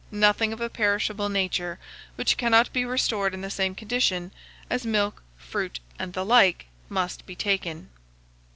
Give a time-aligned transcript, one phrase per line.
[0.09, 1.77] Nothing of a perishable nature,
[2.15, 4.31] which cannot be restored in the same condition
[4.67, 7.87] as milk, fruit, and the like, must be taken.